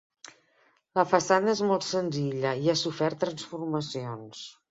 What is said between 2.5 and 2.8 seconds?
i ha